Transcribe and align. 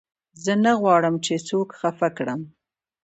زه 0.43 0.53
نه 0.63 0.71
غواړم، 0.81 1.15
چي 1.25 1.33
څوک 1.47 1.67
خفه 1.79 2.09
کړم. 2.17 2.41